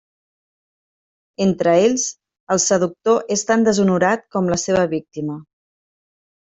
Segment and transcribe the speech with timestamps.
[1.45, 2.07] Entre ells,
[2.57, 5.43] el seductor és tan deshonorat com la seva víctima.